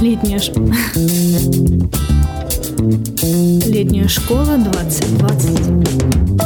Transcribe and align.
Летняя, 0.00 0.38
ш... 0.38 0.52
Летняя 3.68 4.08
школа 4.08 4.56
2020. 4.56 6.43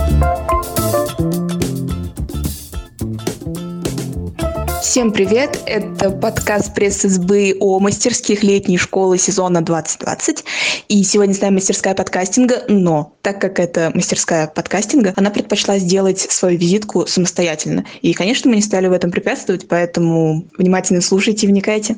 Всем 4.89 5.13
привет! 5.13 5.61
Это 5.67 6.09
подкаст 6.11 6.75
пресс-СБ 6.75 7.57
о 7.61 7.79
мастерских 7.79 8.43
летней 8.43 8.79
школы 8.79 9.19
сезона 9.19 9.61
2020. 9.61 10.47
И 10.89 11.03
сегодня 11.05 11.35
с 11.35 11.43
нами 11.43 11.57
мастерская 11.57 11.95
подкастинга, 11.95 12.63
но 12.69 13.13
так 13.21 13.39
как 13.39 13.61
это 13.61 13.91
мастерская 13.93 14.47
подкастинга, 14.47 15.13
она 15.15 15.29
предпочла 15.29 15.77
сделать 15.77 16.21
свою 16.21 16.57
визитку 16.57 17.07
самостоятельно. 17.07 17.85
И, 18.01 18.15
конечно, 18.15 18.49
мы 18.49 18.57
не 18.57 18.63
стали 18.63 18.87
в 18.87 18.93
этом 18.93 19.11
препятствовать, 19.11 19.69
поэтому 19.69 20.47
внимательно 20.57 21.03
слушайте 21.03 21.47
и 21.47 21.51
вникайте. 21.51 21.97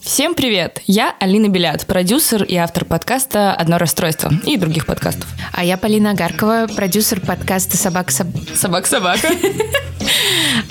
Всем 0.00 0.34
привет! 0.34 0.82
Я 0.86 1.14
Алина 1.20 1.46
Белят, 1.46 1.86
продюсер 1.86 2.42
и 2.42 2.56
автор 2.56 2.84
подкаста 2.84 3.54
«Одно 3.54 3.78
расстройство» 3.78 4.32
и 4.44 4.56
других 4.56 4.86
подкастов. 4.86 5.28
А 5.52 5.64
я 5.64 5.76
Полина 5.76 6.10
Агаркова, 6.10 6.66
продюсер 6.74 7.20
подкаста 7.20 7.76
«Собак-собака». 7.76 8.56
Собак-собака. 8.56 9.28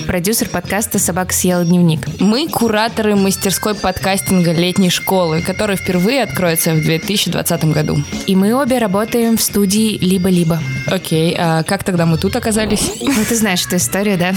Продюсер 0.07 0.49
подкаста 0.49 0.99
«Собака 0.99 1.33
съела 1.33 1.63
дневник». 1.63 2.07
Мы 2.19 2.47
кураторы 2.47 3.15
мастерской 3.15 3.75
подкастинга 3.75 4.51
летней 4.51 4.89
школы, 4.89 5.41
которая 5.41 5.77
впервые 5.77 6.23
откроется 6.23 6.73
в 6.73 6.81
2020 6.81 7.65
году. 7.65 7.97
И 8.27 8.35
мы 8.35 8.53
обе 8.53 8.77
работаем 8.77 9.37
в 9.37 9.41
студии 9.41 9.97
«Либо-либо». 9.97 10.59
Окей, 10.87 11.35
а 11.37 11.63
как 11.63 11.83
тогда 11.83 12.05
мы 12.05 12.17
тут 12.17 12.35
оказались? 12.35 12.91
Ну, 13.01 13.13
ты 13.27 13.35
знаешь 13.35 13.65
эту 13.65 13.77
историю, 13.77 14.17
да? 14.17 14.33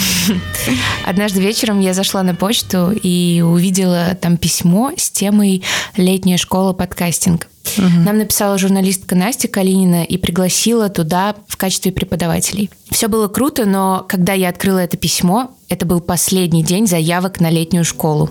Однажды 1.06 1.40
вечером 1.40 1.80
я 1.80 1.94
зашла 1.94 2.22
на 2.22 2.34
почту 2.34 2.90
и 2.90 3.42
увидела 3.44 4.14
там 4.20 4.36
письмо 4.36 4.92
с 4.96 5.10
темой 5.10 5.62
«Летняя 5.96 6.36
школа 6.36 6.72
подкастинг». 6.72 7.48
Угу. 7.76 8.04
Нам 8.04 8.18
написала 8.18 8.58
журналистка 8.58 9.14
Настя 9.14 9.48
Калинина 9.48 10.04
и 10.04 10.16
пригласила 10.16 10.88
туда 10.88 11.34
в 11.48 11.56
качестве 11.56 11.92
преподавателей. 11.92 12.70
Все 12.90 13.08
было 13.08 13.28
круто, 13.28 13.64
но 13.64 14.04
когда 14.08 14.32
я 14.32 14.48
открыла 14.48 14.78
это 14.78 14.96
письмо, 14.96 15.50
это 15.68 15.86
был 15.86 16.00
последний 16.00 16.62
день 16.62 16.86
заявок 16.86 17.40
на 17.40 17.50
летнюю 17.50 17.84
школу. 17.84 18.30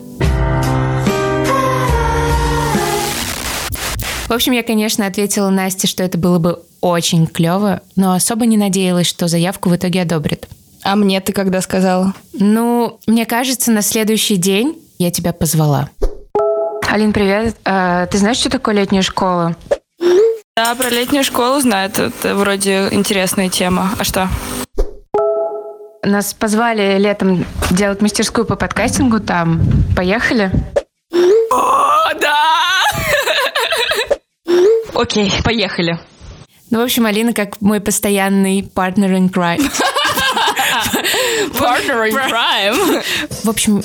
В 4.28 4.31
общем, 4.31 4.54
я, 4.54 4.64
конечно, 4.64 5.06
ответила 5.06 5.50
Насте, 5.50 5.88
что 5.88 6.04
это 6.04 6.17
было 6.17 6.39
бы 6.39 6.59
очень 6.81 7.28
клево, 7.28 7.81
но 7.95 8.14
особо 8.14 8.45
не 8.45 8.58
надеялась, 8.58 9.08
что 9.08 9.28
заявку 9.28 9.70
в 9.70 9.76
итоге 9.76 10.02
одобрят. 10.02 10.48
А 10.81 10.95
мне 10.95 11.22
ты 11.22 11.34
когда 11.34 11.61
сказала? 11.61 12.14
Ну, 12.34 13.00
мне 13.08 13.26
кажется, 13.26 13.72
на 13.72 13.81
следующий 13.81 14.38
день 14.38 14.78
я 15.00 15.11
тебя 15.11 15.34
позвала. 15.34 15.89
Алин, 16.89 17.12
привет. 17.14 17.56
А, 17.66 18.06
ты 18.08 18.17
знаешь, 18.17 18.38
что 18.38 18.50
такое 18.50 18.76
летняя 18.76 19.02
школа? 19.02 19.56
Да, 20.56 20.76
про 20.76 20.89
летнюю 20.89 21.23
школу 21.23 21.59
знаю. 21.59 21.89
Это 21.89 22.36
вроде 22.36 22.89
интересная 22.92 23.50
тема. 23.50 23.89
А 23.98 24.03
что? 24.03 24.30
Нас 26.04 26.34
позвали 26.34 26.98
летом 27.00 27.45
делать 27.72 28.02
мастерскую 28.02 28.45
по 28.45 28.56
подкастингу 28.56 29.20
там. 29.20 29.61
Поехали? 29.95 30.52
О, 31.52 32.14
да! 32.22 32.81
Окей, 34.94 35.31
поехали. 35.44 35.98
Ну, 36.70 36.81
в 36.81 36.84
общем, 36.84 37.06
Алина 37.06 37.34
как 37.34 37.59
мой 37.61 37.80
постоянный 37.80 38.70
партнер 38.76 39.11
in 39.14 39.31
crime. 39.31 39.59
Partner 41.54 42.09
in 42.09 42.14
crime? 42.30 43.04
В 43.44 43.50
общем, 43.50 43.84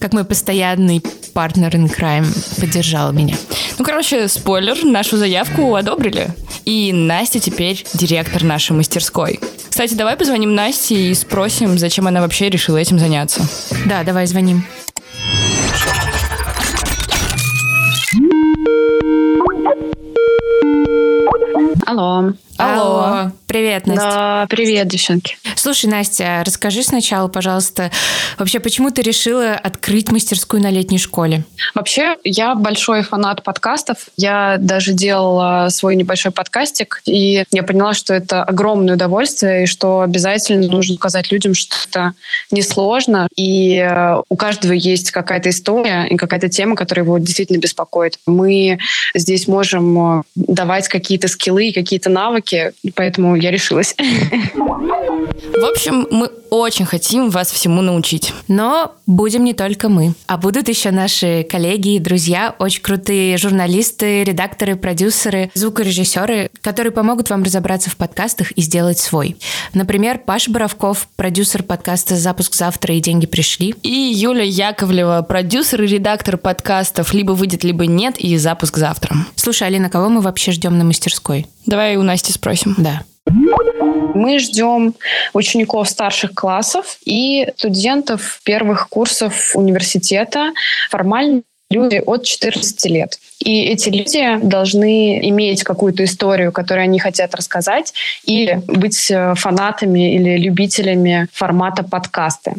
как 0.00 0.12
мой 0.12 0.24
постоянный 0.24 1.02
партнер 1.36 1.68
in 1.68 1.94
crime 1.94 2.26
поддержал 2.58 3.12
меня. 3.12 3.36
Ну, 3.78 3.84
короче, 3.84 4.26
спойлер, 4.26 4.82
нашу 4.86 5.18
заявку 5.18 5.74
одобрили. 5.74 6.28
И 6.64 6.94
Настя 6.94 7.40
теперь 7.40 7.84
директор 7.92 8.42
нашей 8.42 8.72
мастерской. 8.72 9.38
Кстати, 9.68 9.92
давай 9.92 10.16
позвоним 10.16 10.54
Насте 10.54 11.10
и 11.10 11.14
спросим, 11.14 11.76
зачем 11.76 12.06
она 12.06 12.22
вообще 12.22 12.48
решила 12.48 12.78
этим 12.78 12.98
заняться. 12.98 13.42
Да, 13.84 14.02
давай 14.02 14.26
звоним. 14.26 14.64
Алло. 21.84 22.32
Алло. 22.56 23.30
Привет, 23.46 23.86
Настя. 23.86 24.02
Да, 24.02 24.46
привет, 24.48 24.88
девчонки. 24.88 25.36
Слушай, 25.66 25.86
Настя, 25.86 26.44
расскажи 26.46 26.84
сначала, 26.84 27.26
пожалуйста, 27.26 27.90
вообще, 28.38 28.60
почему 28.60 28.92
ты 28.92 29.02
решила 29.02 29.54
открыть 29.54 30.12
мастерскую 30.12 30.62
на 30.62 30.70
летней 30.70 30.98
школе? 30.98 31.42
Вообще, 31.74 32.18
я 32.22 32.54
большой 32.54 33.02
фанат 33.02 33.42
подкастов. 33.42 33.96
Я 34.16 34.58
даже 34.60 34.92
делала 34.92 35.66
свой 35.70 35.96
небольшой 35.96 36.30
подкастик, 36.30 37.02
и 37.04 37.42
я 37.50 37.62
поняла, 37.64 37.94
что 37.94 38.14
это 38.14 38.44
огромное 38.44 38.94
удовольствие, 38.94 39.64
и 39.64 39.66
что 39.66 40.02
обязательно 40.02 40.68
нужно 40.68 40.94
показать 40.94 41.32
людям, 41.32 41.54
что 41.54 41.74
это 41.90 42.12
несложно, 42.52 43.26
и 43.34 43.78
э, 43.78 44.22
у 44.28 44.36
каждого 44.36 44.72
есть 44.72 45.10
какая-то 45.10 45.48
история 45.48 46.06
и 46.08 46.16
какая-то 46.16 46.48
тема, 46.48 46.76
которая 46.76 47.04
его 47.04 47.18
действительно 47.18 47.58
беспокоит. 47.58 48.20
Мы 48.24 48.78
здесь 49.16 49.48
можем 49.48 50.20
э, 50.20 50.22
давать 50.36 50.86
какие-то 50.86 51.26
скиллы, 51.26 51.72
какие-то 51.72 52.08
навыки, 52.08 52.72
поэтому 52.94 53.34
я 53.34 53.50
решилась. 53.50 53.96
В 55.58 55.64
общем, 55.64 56.06
мы 56.10 56.30
очень 56.50 56.84
хотим 56.84 57.30
вас 57.30 57.50
всему 57.50 57.80
научить. 57.80 58.34
Но 58.46 58.94
будем 59.06 59.42
не 59.42 59.54
только 59.54 59.88
мы, 59.88 60.12
а 60.26 60.36
будут 60.36 60.68
еще 60.68 60.90
наши 60.90 61.46
коллеги 61.48 61.94
и 61.94 61.98
друзья, 61.98 62.54
очень 62.58 62.82
крутые 62.82 63.38
журналисты, 63.38 64.22
редакторы, 64.22 64.76
продюсеры, 64.76 65.50
звукорежиссеры, 65.54 66.50
которые 66.60 66.92
помогут 66.92 67.30
вам 67.30 67.42
разобраться 67.42 67.88
в 67.88 67.96
подкастах 67.96 68.50
и 68.52 68.60
сделать 68.60 68.98
свой. 68.98 69.36
Например, 69.72 70.18
Паша 70.18 70.50
Боровков, 70.50 71.08
продюсер 71.16 71.62
подкаста 71.62 72.16
«Запуск 72.16 72.54
завтра» 72.54 72.94
и 72.94 73.00
«Деньги 73.00 73.26
пришли». 73.26 73.74
И 73.82 73.88
Юля 73.88 74.44
Яковлева, 74.44 75.22
продюсер 75.22 75.82
и 75.82 75.86
редактор 75.86 76.36
подкастов 76.36 77.14
«Либо 77.14 77.32
выйдет, 77.32 77.64
либо 77.64 77.86
нет» 77.86 78.18
и 78.18 78.36
«Запуск 78.36 78.76
завтра». 78.76 79.16
Слушай, 79.36 79.68
Алина, 79.68 79.88
кого 79.88 80.10
мы 80.10 80.20
вообще 80.20 80.52
ждем 80.52 80.76
на 80.76 80.84
мастерской? 80.84 81.46
Давай 81.64 81.96
у 81.96 82.02
Насти 82.02 82.32
спросим. 82.32 82.74
Да. 82.76 83.02
Мы 84.14 84.38
ждем 84.38 84.94
учеников 85.32 85.88
старших 85.88 86.34
классов 86.34 86.98
и 87.04 87.48
студентов 87.56 88.40
первых 88.44 88.88
курсов 88.88 89.52
университета. 89.54 90.52
Формально 90.90 91.42
люди 91.70 92.02
от 92.04 92.24
14 92.24 92.86
лет. 92.86 93.18
И 93.44 93.64
эти 93.64 93.88
люди 93.88 94.38
должны 94.42 95.28
иметь 95.28 95.64
какую-то 95.64 96.04
историю, 96.04 96.52
которую 96.52 96.84
они 96.84 96.98
хотят 96.98 97.34
рассказать, 97.34 97.92
или 98.24 98.62
быть 98.66 99.10
э, 99.10 99.34
фанатами 99.34 100.14
или 100.14 100.38
любителями 100.38 101.28
формата 101.32 101.82
подкасты. 101.82 102.54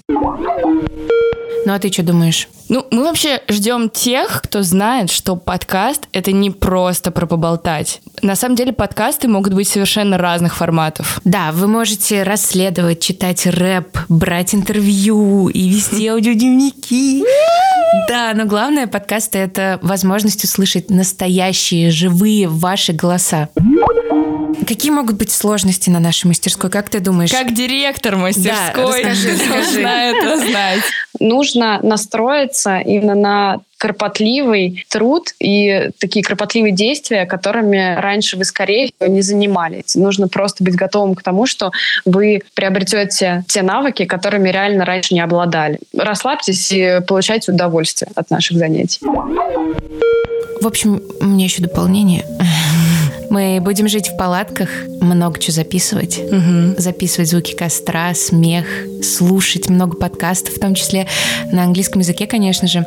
Ну 1.68 1.74
а 1.74 1.80
ты 1.80 1.92
что 1.92 2.02
думаешь? 2.02 2.48
Ну, 2.70 2.86
мы 2.92 3.04
вообще 3.04 3.42
ждем 3.50 3.90
тех, 3.90 4.42
кто 4.42 4.64
знает, 4.64 5.12
что 5.12 5.36
подкаст— 5.36 6.08
это 6.14 6.32
не 6.32 6.50
просто 6.50 7.12
про 7.12 7.26
поболтать. 7.26 8.00
На 8.22 8.38
самом 8.38 8.56
деле 8.56 8.72
подкасты 8.72 9.28
могут 9.28 9.54
быть 9.54 9.68
совершенно 9.68 10.18
разных 10.18 10.56
форматов. 10.56 11.20
Да, 11.26 11.52
вы 11.52 11.68
можете 11.68 12.24
расследовать, 12.24 13.02
читать 13.02 13.46
рэп, 13.46 13.98
брать 14.08 14.56
интервью 14.56 15.50
и 15.50 15.68
вести 15.68 16.08
аудиодневники. 16.08 17.26
Да, 18.08 18.32
но 18.34 18.46
главное 18.46 18.88
подкасты— 18.88 19.38
это 19.40 19.78
возможность 19.82 20.46
услышать 20.46 20.90
настоящие, 20.90 21.92
живые 21.92 22.48
ваши 22.48 22.94
голоса. 22.94 23.50
Какие 24.68 24.92
могут 24.92 25.18
быть 25.18 25.32
сложности 25.32 25.90
на 25.90 26.00
нашей 26.00 26.28
мастерской? 26.28 26.70
Как 26.70 26.90
ты 26.90 27.00
думаешь? 27.00 27.32
Как 27.32 27.54
директор 27.54 28.16
мастерской 28.16 29.04
да, 29.04 29.10
расскажи, 29.10 29.32
расскажи. 29.32 29.82
это 29.82 30.38
знать. 30.48 30.84
Нужно 31.20 31.80
настроиться 31.82 32.80
именно 32.80 33.16
на 33.16 33.60
кропотливый 33.78 34.86
труд 34.90 35.30
и 35.40 35.90
такие 36.00 36.24
кропотливые 36.24 36.74
действия, 36.74 37.26
которыми 37.26 37.96
раньше 38.00 38.38
вы, 38.38 38.44
скорее 38.44 38.88
всего, 38.88 39.14
не 39.14 39.22
занимались. 39.22 39.96
Нужно 39.96 40.28
просто 40.28 40.64
быть 40.64 40.76
готовым 40.76 41.16
к 41.16 41.22
тому, 41.22 41.46
что 41.46 41.72
вы 42.06 42.42
приобретете 42.56 43.44
те 43.48 43.62
навыки, 43.62 44.06
которыми 44.06 44.50
реально 44.50 44.84
раньше 44.86 45.14
не 45.14 45.22
обладали. 45.22 45.80
Расслабьтесь 45.96 46.72
и 46.72 47.02
получайте 47.08 47.52
удовольствие 47.52 48.10
от 48.16 48.30
наших 48.30 48.58
занятий. 48.58 49.00
В 50.60 50.66
общем, 50.66 51.02
у 51.20 51.26
меня 51.26 51.46
еще 51.46 51.62
дополнение. 51.62 52.26
Мы 53.30 53.60
будем 53.62 53.88
жить 53.88 54.10
в 54.10 54.18
палатках, 54.18 54.70
много 55.02 55.40
чего 55.40 55.54
записывать. 55.54 56.20
Угу. 56.20 56.76
Записывать 56.78 57.30
звуки 57.30 57.54
костра, 57.54 58.14
смех, 58.14 58.66
слушать 59.04 59.70
много 59.70 59.98
подкастов, 59.98 60.56
в 60.56 60.60
том 60.60 60.76
числе 60.76 61.08
на 61.52 61.64
английском 61.64 62.02
языке, 62.02 62.28
конечно 62.28 62.68
же. 62.68 62.86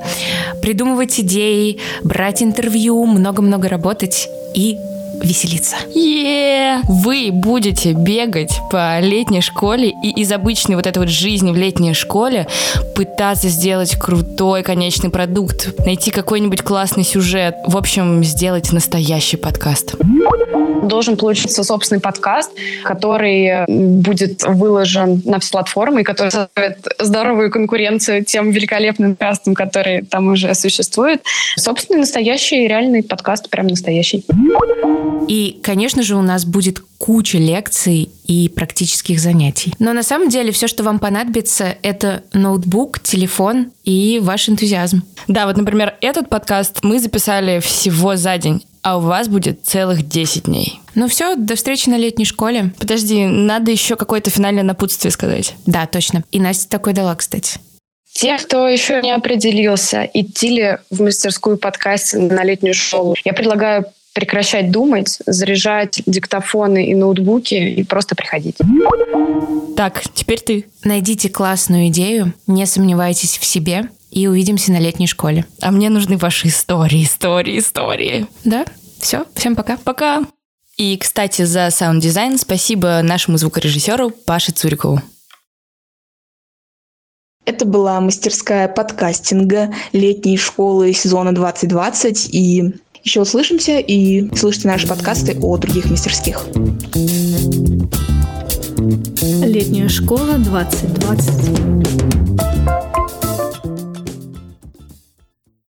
Придумывать 0.63 1.19
идеи, 1.21 1.79
брать 2.03 2.43
интервью, 2.43 3.05
много-много 3.07 3.69
работать 3.69 4.29
и 4.55 4.77
веселиться. 5.23 5.77
е 5.95 6.81
Вы 6.89 7.31
будете 7.33 7.93
бегать 7.93 8.61
по 8.71 9.01
летней 9.01 9.41
школе 9.41 9.91
и 9.91 10.11
из 10.21 10.33
обычной 10.33 10.77
вот 10.77 10.87
этой 10.87 10.99
вот 10.99 11.09
жизни 11.09 11.53
в 11.53 11.57
летней 11.57 11.95
школе 11.95 12.47
пытаться 12.95 13.49
сделать 13.49 13.97
крутой 13.97 14.63
конечный 14.63 15.11
продукт, 15.11 15.79
найти 15.85 16.11
какой-нибудь 16.11 16.63
классный 16.63 17.05
сюжет. 17.05 17.55
В 17.67 17.77
общем, 17.77 18.25
сделать 18.25 18.73
настоящий 18.73 19.37
подкаст. 19.37 19.95
Должен 20.83 21.17
получиться 21.17 21.63
собственный 21.63 22.01
подкаст, 22.01 22.51
который 22.85 23.65
будет 23.67 24.43
выложен 24.45 25.23
на 25.25 25.39
все 25.39 25.51
платформы, 25.51 26.01
и 26.01 26.05
который 26.05 26.31
составит 26.31 26.79
здоровую 26.99 27.51
конкуренцию 27.51 28.25
тем 28.25 28.51
великолепным 28.51 29.15
подкастам, 29.15 29.55
которые 29.55 30.03
там 30.03 30.29
уже 30.29 30.55
существуют. 30.55 31.23
Собственный 31.57 32.01
настоящий 32.01 32.67
реальный 32.67 33.03
подкаст, 33.03 33.51
прям 33.51 33.67
настоящий. 33.67 34.25
И, 35.29 35.61
конечно 35.62 36.03
же, 36.03 36.17
у 36.17 36.23
нас 36.23 36.45
будет 36.45 36.83
куча 36.99 37.39
лекций 37.39 38.11
и 38.27 38.49
практических 38.49 39.21
занятий. 39.21 39.73
Но 39.79 39.93
на 39.93 40.03
самом 40.03 40.29
деле 40.29 40.53
все, 40.53 40.67
что 40.67 40.83
вам 40.83 40.99
понадобится, 40.99 41.77
это 41.83 42.25
ноутбук, 42.33 43.01
телефон 43.01 43.71
и 43.85 44.19
ваш 44.23 44.49
энтузиазм. 44.49 45.03
Да, 45.29 45.47
вот, 45.47 45.57
например, 45.57 45.95
этот 46.01 46.29
подкаст 46.29 46.81
мы 46.83 46.99
записали 46.99 47.61
всего 47.61 48.17
за 48.17 48.37
день, 48.39 48.65
а 48.83 48.99
у 48.99 49.01
вас 49.01 49.29
будет 49.29 49.65
целых 49.65 50.07
10 50.07 50.45
дней. 50.45 50.81
Ну 50.95 51.09
все, 51.09 51.37
до 51.37 51.55
встречи 51.55 51.89
на 51.89 51.97
летней 51.97 52.25
школе. 52.25 52.75
Подожди, 52.79 53.27
надо 53.27 53.71
еще 53.71 53.97
какое-то 53.97 54.31
финальное 54.31 54.65
напутствие 54.65 55.12
сказать. 55.12 55.55
Да, 55.67 55.87
точно. 55.87 56.25
И 56.33 56.41
Настя 56.41 56.69
такой 56.69 56.93
дала, 56.93 57.15
кстати. 57.15 57.59
Те, 58.12 58.37
кто 58.39 58.67
еще 58.67 59.01
не 59.03 59.12
определился, 59.12 60.09
идти 60.12 60.49
ли 60.49 60.79
в 60.91 61.01
мастерскую 61.01 61.57
подкасте 61.57 62.19
на 62.19 62.43
летнюю 62.43 62.75
школу, 62.75 63.15
я 63.25 63.33
предлагаю 63.33 63.87
прекращать 64.12 64.71
думать, 64.71 65.19
заряжать 65.27 66.03
диктофоны 66.07 66.87
и 66.87 66.95
ноутбуки 66.95 67.55
и 67.55 67.83
просто 67.85 68.15
приходить. 68.15 68.57
Так, 69.77 70.03
теперь 70.15 70.41
ты. 70.41 70.67
Найдите 70.85 71.29
классную 71.29 71.89
идею, 71.89 72.35
не 72.47 72.67
сомневайтесь 72.67 73.39
в 73.39 73.45
себе 73.45 73.89
и 74.11 74.27
увидимся 74.27 74.73
на 74.73 74.79
летней 74.79 75.07
школе. 75.07 75.45
А 75.61 75.71
мне 75.71 75.89
нужны 75.89 76.17
ваши 76.17 76.49
истории, 76.49 77.05
истории, 77.05 77.59
истории. 77.59 78.27
Да? 78.45 78.65
Все, 79.01 79.25
всем 79.35 79.57
пока. 79.57 79.79
Пока. 79.79 80.25
И, 80.77 80.97
кстати, 80.97 81.43
за 81.43 81.71
саунд-дизайн 81.71 82.39
спасибо 82.39 83.01
нашему 83.03 83.39
звукорежиссеру 83.39 84.11
Паше 84.11 84.53
Цурикову. 84.53 85.01
Это 87.45 87.65
была 87.65 88.01
мастерская 88.01 88.69
подкастинга 88.69 89.75
летней 89.93 90.37
школы 90.37 90.93
сезона 90.93 91.35
2020. 91.35 92.35
И 92.35 92.75
еще 93.05 93.20
услышимся 93.20 93.79
и 93.79 94.29
слушайте 94.37 94.69
наши 94.69 94.87
подкасты 94.87 95.37
о 95.41 95.56
других 95.56 95.87
мастерских. 95.91 96.47
Летняя 99.43 99.88
школа 99.88 100.38
2020. 100.38 102.20